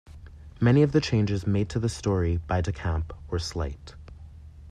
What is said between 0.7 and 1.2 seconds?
of the